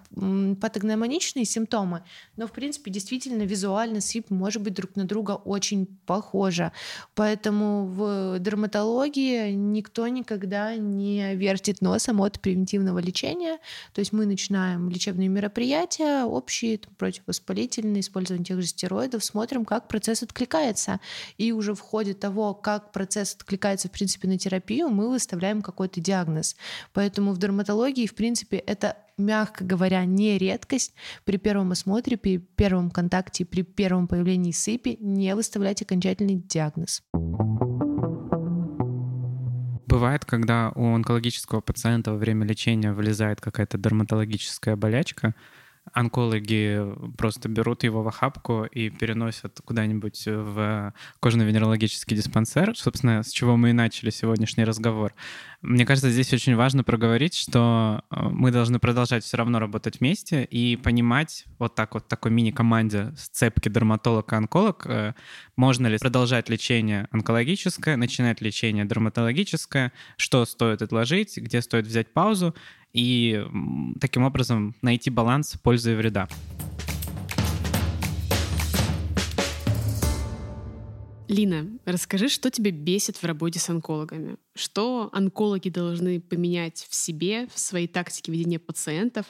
[0.61, 2.03] патогномоничные симптомы,
[2.37, 6.73] но, в принципе, действительно визуально СИП может быть друг на друга очень похожа.
[7.15, 13.59] Поэтому в дерматологии никто никогда не вертит носом от превентивного лечения.
[13.95, 19.89] То есть мы начинаем лечебные мероприятия, общие, там, противовоспалительные, использование тех же стероидов, смотрим, как
[19.89, 21.01] процесс откликается.
[21.39, 25.61] И уже в ходе того, того, как процесс откликается, в принципе, на терапию, мы выставляем
[25.61, 26.57] какой-то диагноз.
[26.94, 32.90] Поэтому в дерматологии, в принципе, это мягко говоря, не редкость при первом осмотре, при первом
[32.90, 37.03] контакте, при первом появлении сыпи не выставлять окончательный диагноз.
[39.87, 45.35] Бывает, когда у онкологического пациента во время лечения вылезает какая-то дерматологическая болячка,
[45.93, 46.85] онкологи
[47.16, 53.71] просто берут его в охапку и переносят куда-нибудь в кожно-венерологический диспансер, собственно, с чего мы
[53.71, 55.14] и начали сегодняшний разговор.
[55.62, 60.44] Мне кажется, здесь очень важно проговорить, что э, мы должны продолжать все равно работать вместе
[60.44, 65.14] и понимать вот так вот такой мини-команде сцепки дерматолог-онколог, э,
[65.57, 72.55] можно ли продолжать лечение онкологическое, начинать лечение дерматологическое, что стоит отложить, где стоит взять паузу,
[72.94, 73.46] и
[74.01, 76.27] таким образом найти баланс пользы и вреда.
[81.31, 84.37] Лина, расскажи, что тебя бесит в работе с онкологами?
[84.57, 89.27] Что онкологи должны поменять в себе, в своей тактике ведения пациентов,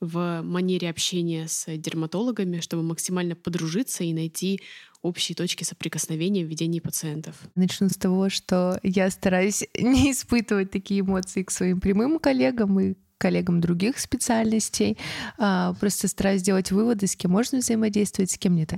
[0.00, 4.60] в манере общения с дерматологами, чтобы максимально подружиться и найти
[5.02, 7.36] общие точки соприкосновения в ведении пациентов?
[7.54, 12.94] Начну с того, что я стараюсь не испытывать такие эмоции к своим прямым коллегам и
[13.20, 14.96] коллегам других специальностей,
[15.38, 18.72] а, просто стараюсь сделать выводы, с кем можно взаимодействовать, с кем нет.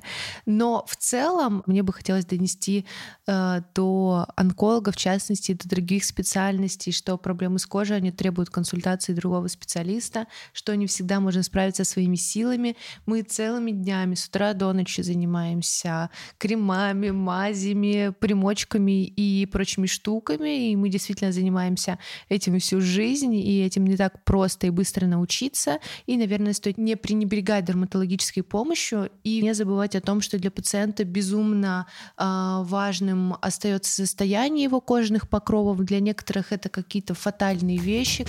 [0.47, 2.85] Но в целом мне бы хотелось донести
[3.27, 9.13] э, до онколога, в частности, до других специальностей, что проблемы с кожей, они требуют консультации
[9.13, 12.77] другого специалиста, что не всегда можно справиться своими силами.
[13.07, 20.77] Мы целыми днями с утра до ночи занимаемся кремами, мазями, примочками и прочими штуками, и
[20.77, 26.17] мы действительно занимаемся этим всю жизнь, и этим не так просто и быстро научиться, и,
[26.17, 31.87] наверное, стоит не пренебрегать дерматологической помощью и не забывать о том, что для пациента безумно
[32.17, 32.25] э,
[32.63, 35.81] важным остается состояние его кожных покровов.
[35.81, 38.25] Для некоторых это какие-то фатальные вещи.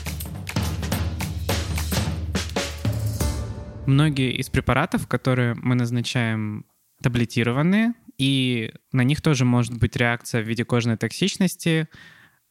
[3.85, 6.65] Многие из препаратов, которые мы назначаем,
[7.01, 11.87] таблетированные, и на них тоже может быть реакция в виде кожной токсичности,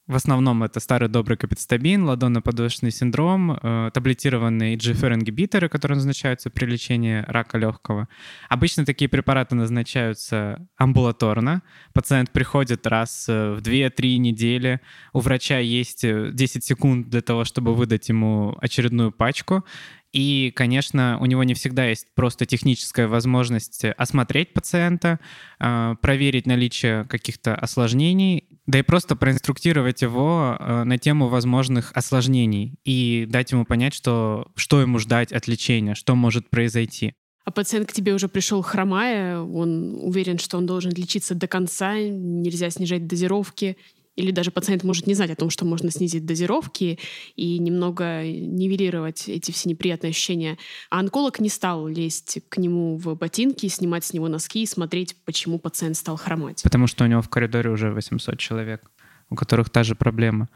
[0.08, 7.24] в основном это старый добрый капицитабин, ладонно-подвздошный синдром, э, таблетированные GFR-ингибиторы, которые назначаются при лечении
[7.28, 8.08] рака легкого.
[8.48, 11.62] Обычно такие препараты назначаются амбулаторно.
[11.92, 14.80] Пациент приходит раз э, в 2-3 недели.
[15.12, 19.64] У врача есть 10 э, секунд для того, чтобы выдать ему очередную пачку.
[20.12, 25.20] И, конечно, у него не всегда есть просто техническая возможность осмотреть пациента,
[25.58, 33.26] проверить наличие каких-то осложнений, да и просто проинструктировать его э, на тему возможных осложнений и
[33.28, 37.14] дать ему понять, что, что ему ждать от лечения, что может произойти.
[37.44, 41.98] А пациент к тебе уже пришел хромая, он уверен, что он должен лечиться до конца,
[41.98, 43.76] нельзя снижать дозировки,
[44.16, 46.98] или даже пациент может не знать о том, что можно снизить дозировки
[47.34, 50.58] и немного нивелировать эти все неприятные ощущения.
[50.90, 55.16] А онколог не стал лезть к нему в ботинки, снимать с него носки и смотреть,
[55.24, 56.62] почему пациент стал хромать.
[56.62, 58.90] Потому что у него в коридоре уже 800 человек,
[59.30, 60.48] у которых та же проблема.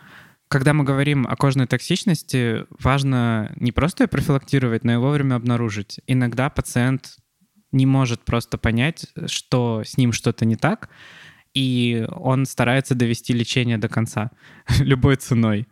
[0.48, 6.00] Когда мы говорим о кожной токсичности, важно не просто ее профилактировать, но и вовремя обнаружить.
[6.06, 7.16] Иногда пациент
[7.72, 10.88] не может просто понять, что с ним что-то не так,
[11.56, 14.30] и он старается довести лечение до конца
[14.78, 15.66] любой ценой.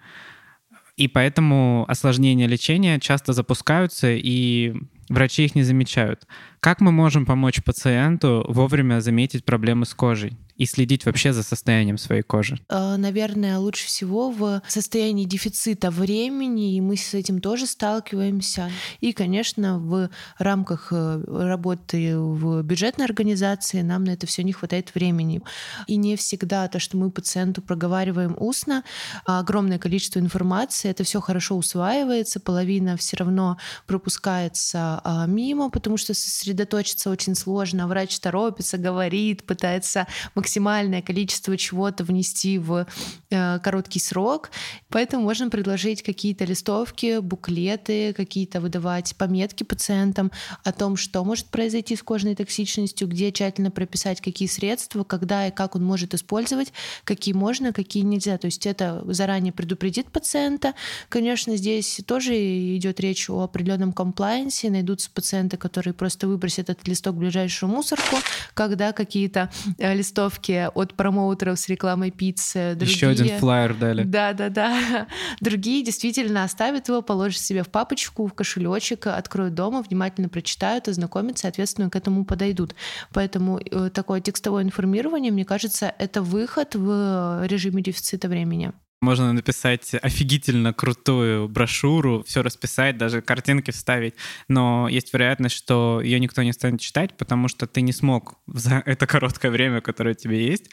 [0.97, 4.75] И поэтому осложнения лечения часто запускаются, и
[5.11, 6.27] врачи их не замечают.
[6.61, 10.39] Как мы можем помочь пациенту вовремя заметить проблемы с кожей?
[10.57, 12.59] И следить вообще за состоянием своей кожи?
[12.69, 18.71] Э, наверное, лучше всего в состоянии дефицита времени, и мы с этим тоже сталкиваемся.
[19.01, 24.95] И, конечно, в рамках э, работы в бюджетной организации нам на это все не хватает
[24.95, 25.43] времени.
[25.87, 28.85] И не всегда то, что мы пациенту проговариваем устно,
[29.27, 35.97] а огромное количество информации, это все хорошо усваивается, половина все равно пропускается а, мимо, потому
[35.97, 37.89] что сосредоточиться очень сложно.
[37.89, 40.07] Врач торопится, говорит, пытается
[40.45, 42.87] максимальное количество чего-то внести в
[43.31, 44.51] э, короткий срок.
[44.91, 50.31] Поэтому можно предложить какие-то листовки, буклеты, какие-то выдавать пометки пациентам
[50.63, 55.51] о том, что может произойти с кожной токсичностью, где тщательно прописать, какие средства, когда и
[55.51, 58.37] как он может использовать, какие можно, какие нельзя.
[58.37, 60.75] То есть это заранее предупредит пациента.
[61.09, 62.35] Конечно, здесь тоже
[62.77, 64.69] идет речь о определенном комплайенсе.
[64.69, 68.17] Найдутся пациенты, которые просто выбросят этот листок в ближайшую мусорку,
[68.53, 72.75] когда какие-то э, листовки листовки от промоутеров с рекламой пиццы.
[72.75, 72.95] Другие...
[72.95, 74.05] Еще один флайер дали.
[74.05, 75.07] Да, да, да.
[75.41, 81.43] Другие действительно оставят его, положат себе в папочку, в кошелечек, откроют дома, внимательно прочитают, ознакомятся,
[81.43, 82.75] соответственно, к этому подойдут.
[83.13, 88.73] Поэтому э, такое текстовое информирование, мне кажется, это выход в режиме дефицита времени.
[89.01, 94.15] Можно написать офигительно крутую брошюру, все расписать, даже картинки вставить,
[94.49, 98.83] но есть вероятность, что ее никто не станет читать, потому что ты не смог за
[98.87, 100.71] это короткое время, которое у тебя есть,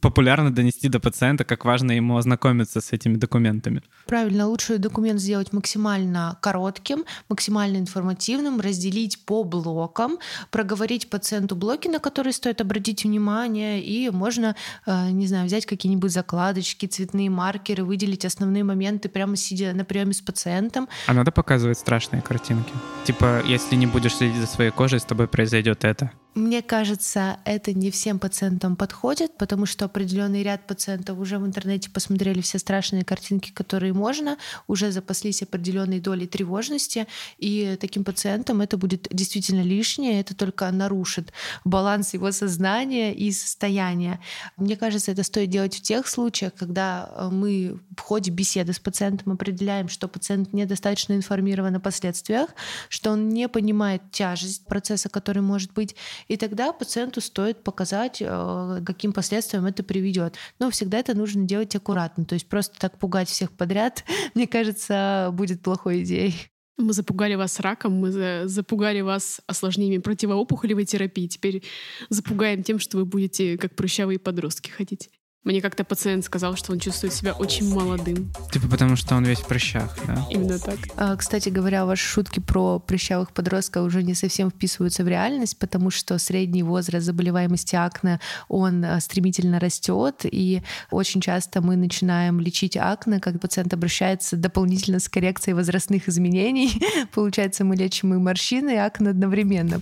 [0.00, 3.82] популярно донести до пациента, как важно ему ознакомиться с этими документами.
[4.06, 10.18] Правильно, лучше документ сделать максимально коротким, максимально информативным, разделить по блокам,
[10.50, 14.56] проговорить пациенту блоки, на которые стоит обратить внимание, и можно,
[14.86, 20.12] э, не знаю, взять какие-нибудь закладочки, цветные маркеры, выделить основные моменты прямо сидя на приеме
[20.12, 20.88] с пациентом.
[21.06, 22.72] А надо показывать страшные картинки.
[23.04, 26.10] Типа, если не будешь следить за своей кожей, с тобой произойдет это.
[26.36, 31.88] Мне кажется, это не всем пациентам подходит, потому что определенный ряд пациентов уже в интернете
[31.88, 37.06] посмотрели все страшные картинки, которые можно, уже запаслись определенной долей тревожности,
[37.38, 41.32] и таким пациентам это будет действительно лишнее, это только нарушит
[41.64, 44.20] баланс его сознания и состояния.
[44.58, 48.78] Мне кажется, это стоит делать в тех случаях, когда э, мы в ходе беседы с
[48.78, 52.50] пациентом определяем, что пациент недостаточно информирован о последствиях,
[52.90, 55.96] что он не понимает тяжесть процесса, который может быть,
[56.28, 60.36] И тогда пациенту стоит показать, э, каким последствиям это приведет.
[60.58, 62.24] Но всегда это нужно делать аккуратно.
[62.24, 66.34] То есть просто так пугать всех подряд, мне кажется, будет плохой идеей.
[66.78, 71.26] Мы запугали вас раком, мы запугали вас осложнениями противоопухолевой терапии.
[71.26, 71.62] Теперь
[72.10, 75.10] запугаем тем, что вы будете как прыщавые подростки ходить.
[75.46, 78.32] Мне как-то пациент сказал, что он чувствует себя очень молодым.
[78.50, 80.26] Типа потому, что он весь в прыщах, да?
[80.28, 80.74] Именно так.
[80.96, 85.90] А, кстати говоря, ваши шутки про прыщавых подростков уже не совсем вписываются в реальность, потому
[85.90, 92.76] что средний возраст заболеваемости акне, он а, стремительно растет, и очень часто мы начинаем лечить
[92.76, 96.82] акне, когда пациент обращается дополнительно с коррекцией возрастных изменений.
[97.14, 99.80] Получается, мы лечим и морщины, и акне одновременно.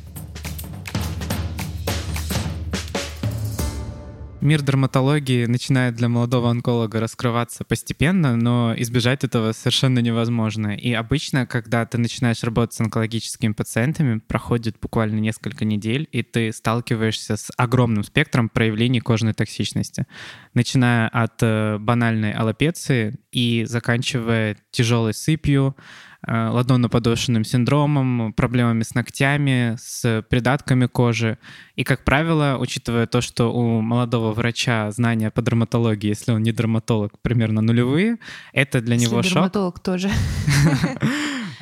[4.45, 10.77] Мир дерматологии начинает для молодого онколога раскрываться постепенно, но избежать этого совершенно невозможно.
[10.77, 16.53] И обычно, когда ты начинаешь работать с онкологическими пациентами, проходит буквально несколько недель, и ты
[16.53, 20.07] сталкиваешься с огромным спектром проявлений кожной токсичности,
[20.53, 25.75] начиная от э, банальной аллопеции и заканчивая тяжелой сыпью,
[26.27, 31.39] Э, ладонно-подошвенным синдромом, проблемами с ногтями, с придатками кожи.
[31.77, 36.53] И, как правило, учитывая то, что у молодого врача знания по дерматологии, если он не
[36.53, 38.19] дерматолог, примерно нулевые,
[38.55, 39.33] это для если него шок.
[39.33, 40.11] дерматолог тоже.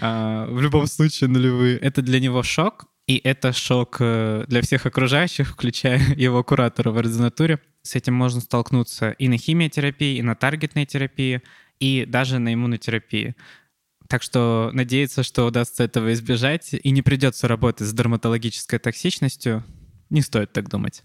[0.05, 1.78] А, в любом случае нулевые.
[1.78, 6.99] Это для него шок, и это шок э, для всех окружающих, включая его куратора в
[6.99, 7.61] ординатуре.
[7.82, 11.43] С этим можно столкнуться и на химиотерапии, и на таргетной терапии,
[11.78, 13.36] и даже на иммунотерапии.
[14.12, 19.64] Так что надеяться, что удастся этого избежать и не придется работать с дерматологической токсичностью,
[20.10, 21.02] не стоит так думать.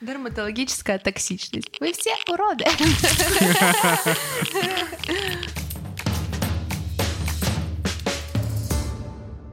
[0.00, 1.80] Дерматологическая токсичность.
[1.80, 2.64] Вы все уроды.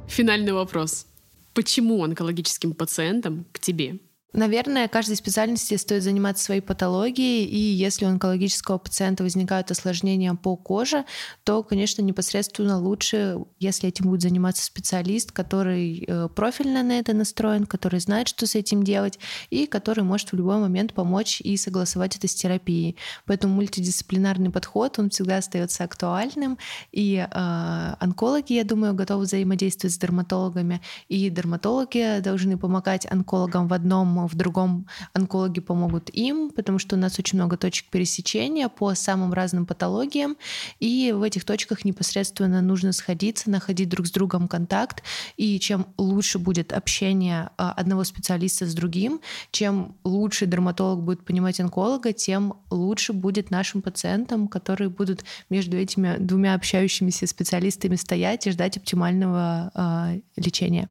[0.07, 1.07] Финальный вопрос.
[1.55, 3.97] Почему онкологическим пациентам к тебе
[4.33, 10.57] Наверное, каждой специальности стоит заниматься своей патологией, и если у онкологического пациента возникают осложнения по
[10.57, 11.05] коже,
[11.45, 17.65] то, конечно, непосредственно лучше, если этим будет заниматься специалист, который э, профильно на это настроен,
[17.65, 19.17] который знает, что с этим делать,
[19.49, 22.97] и который может в любой момент помочь и согласовать это с терапией.
[23.25, 26.57] Поэтому мультидисциплинарный подход, он всегда остается актуальным,
[26.91, 33.73] и э, онкологи, я думаю, готовы взаимодействовать с дерматологами, и дерматологи должны помогать онкологам в
[33.73, 38.95] одном в другом онкологи помогут им, потому что у нас очень много точек пересечения по
[38.95, 40.37] самым разным патологиям,
[40.79, 45.03] и в этих точках непосредственно нужно сходиться, находить друг с другом контакт,
[45.35, 51.59] и чем лучше будет общение а, одного специалиста с другим, чем лучше дерматолог будет понимать
[51.59, 58.51] онколога, тем лучше будет нашим пациентам, которые будут между этими двумя общающимися специалистами стоять и
[58.51, 60.89] ждать оптимального э, лечения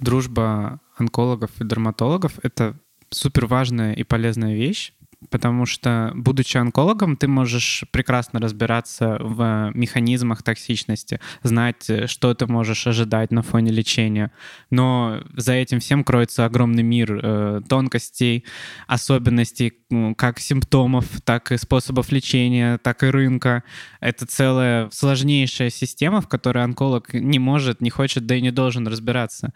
[0.00, 2.78] дружба онкологов и дерматологов— это
[3.10, 4.92] супер важная и полезная вещь,
[5.30, 12.86] потому что, будучи онкологом, ты можешь прекрасно разбираться в механизмах токсичности, знать, что ты можешь
[12.86, 14.30] ожидать на фоне лечения.
[14.70, 18.44] Но за этим всем кроется огромный мир э, тонкостей,
[18.86, 19.74] особенностей
[20.16, 23.64] как симптомов, так и способов лечения, так и рынка.
[24.00, 28.86] Это целая сложнейшая система, в которой онколог не может, не хочет, да и не должен
[28.86, 29.52] разбираться.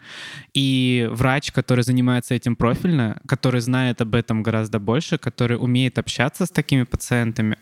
[0.53, 5.97] И врач, который занимается этим профильно, который знает об этом гораздо больше, который который умеет
[5.97, 7.57] общаться с такими пациентами,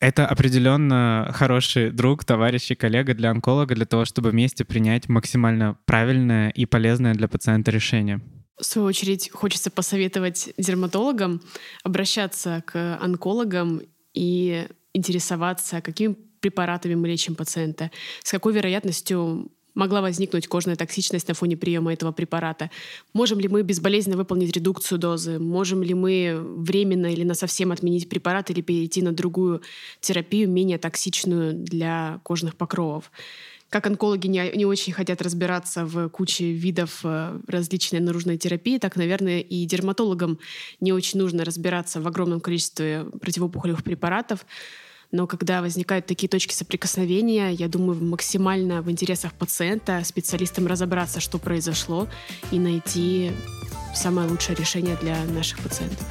[0.00, 5.76] это определенно хороший друг, товарищ и коллега для онколога для того, чтобы вместе принять максимально
[5.86, 8.20] правильное и полезное для пациента решение.
[8.60, 11.40] В свою очередь, хочется посоветовать дерматологам
[11.84, 13.82] обращаться к онкологам
[14.14, 17.90] и интересоваться, какими препаратами мы лечим пациента,
[18.22, 22.70] с какой вероятностью могла возникнуть кожная токсичность на фоне приема этого препарата.
[23.12, 25.38] Можем ли мы безболезненно выполнить редукцию дозы?
[25.38, 29.62] Можем ли мы временно или на совсем отменить препарат или перейти на другую
[30.00, 33.12] терапию, менее токсичную для кожных покровов?
[33.68, 38.94] Как онкологи не, не очень хотят разбираться в куче видов э, различной наружной терапии, так,
[38.94, 40.38] наверное, и дерматологам
[40.80, 44.46] не очень нужно разбираться в огромном количестве противоопухолевых препаратов,
[45.16, 51.38] но когда возникают такие точки соприкосновения, я думаю, максимально в интересах пациента специалистам разобраться, что
[51.38, 52.06] произошло,
[52.52, 53.32] и найти
[53.94, 56.06] самое лучшее решение для наших пациентов.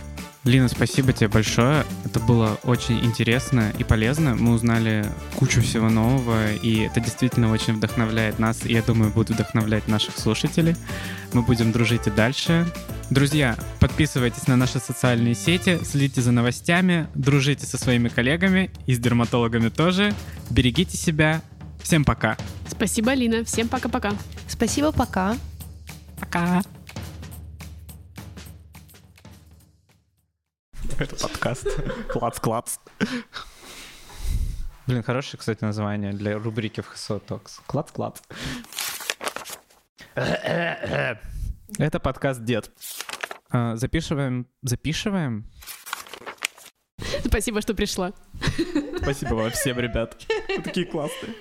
[0.46, 1.84] Лина, спасибо тебе большое.
[2.06, 4.36] Это было очень интересно и полезно.
[4.36, 5.04] Мы узнали
[5.36, 10.20] кучу всего нового, и это действительно очень вдохновляет нас, и я думаю, будет вдохновлять наших
[10.20, 10.76] слушателей.
[11.34, 12.72] Мы будем дружить и дальше.
[13.10, 19.00] Друзья, подписывайтесь на наши социальные сети, следите за новостями, дружите со своими коллегами и с
[19.00, 20.14] дерматологами тоже.
[20.52, 21.42] Берегите себя.
[21.82, 22.38] Всем пока.
[22.70, 23.44] Спасибо, Лина.
[23.46, 24.14] Всем пока-пока.
[24.48, 25.36] Спасибо, пока.
[26.20, 26.62] Пока.
[30.98, 31.68] Это подкаст.
[32.10, 32.78] Клац-клац.
[34.88, 37.60] Блин, хорошее, кстати, название для рубрики в ХСО Токс.
[37.68, 38.20] Клац-клац.
[40.16, 41.20] Это
[42.02, 42.72] подкаст «Дед».
[43.50, 44.48] А, Запишиваем...
[44.62, 45.46] Запишиваем?
[47.26, 48.14] Спасибо, что пришла.
[49.02, 50.18] Спасибо вам всем, ребят.
[50.48, 51.34] Вы такие классные.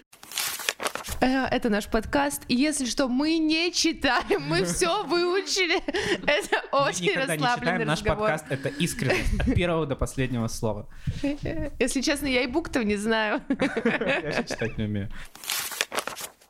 [1.21, 2.43] Э, Это наш подкаст.
[2.49, 5.81] И если что, мы не читаем, мы все выучили.
[6.27, 7.87] Это очень не расслабленный читаем.
[7.87, 8.29] Наш разговор.
[8.29, 10.89] подкаст— это искренность от первого до последнего слова.
[11.79, 13.43] Если честно, я и букв-то не знаю.
[13.49, 15.11] Я читать не умею.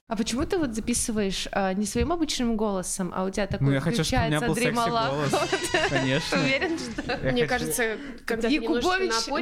[0.07, 3.73] А почему ты вот записываешь а, не своим обычным голосом, а у тебя такой Ну,
[3.73, 5.31] я хочу, чтобы у меня включается был дремалах?
[5.31, 5.89] секси-голос.
[5.89, 6.37] Конечно.
[6.39, 7.33] Ты уверен, что...
[7.33, 7.97] Мне кажется,
[8.27, 8.85] когда ты Якубович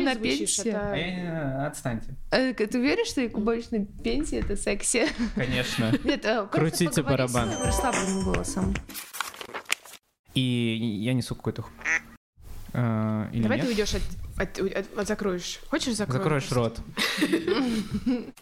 [0.05, 0.69] на пенсии.
[0.71, 2.15] это- Э, Отстаньте.
[2.31, 5.09] Э, Ты уверен, что Якубович на пенсии это секси?
[5.35, 5.99] Конечно.
[6.05, 7.51] Нет, просто Крутите барабан.
[7.65, 8.73] расслабленным голосом.
[10.35, 11.35] И я несу
[13.33, 14.03] Или Давай ты уйдешь от,
[14.39, 15.59] от- от- от- закроешь.
[15.69, 16.23] Хочешь закроешь?
[16.23, 16.79] Закроешь рот.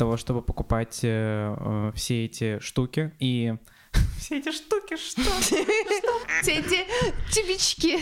[0.00, 3.52] Того, чтобы покупать э, э, все эти штуки и...
[4.18, 5.20] Все эти штуки, что?
[6.40, 6.86] Все эти
[7.30, 8.00] тюбички.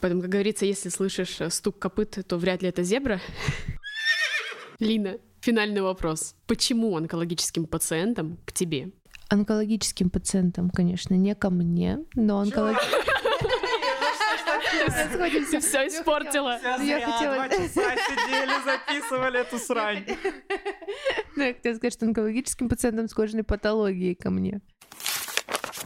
[0.00, 3.20] Поэтому, как говорится, если слышишь э, стук копыт, то вряд ли это зебра.
[4.78, 6.36] Лина, финальный вопрос.
[6.46, 8.92] Почему онкологическим пациентам к тебе?
[9.30, 13.11] Онкологическим пациентам, конечно, не ко мне, но онкологическим...
[15.50, 16.58] Ты все испортила.
[16.80, 17.48] Я хотела...
[17.50, 20.04] сидели, записывали эту срань.
[21.36, 24.60] Ну, я хотела сказать, что онкологическим пациентам с кожной патологией ко мне.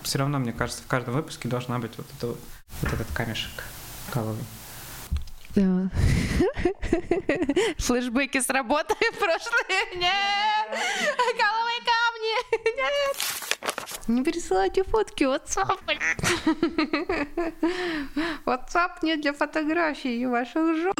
[0.02, 3.64] Все равно, мне кажется, в каждом выпуске должна быть вот, это, вот этот камешек
[4.12, 4.44] каловый.
[5.54, 5.90] Да.
[7.78, 9.96] Флэшбэки с работы прошлые.
[9.96, 10.68] Нет!
[11.16, 12.36] Головые камни!
[12.76, 13.55] Нет!
[14.08, 15.78] Не пересылайте фотки WhatsApp.
[18.46, 20.96] WhatsApp не для фотографий ваших жоп.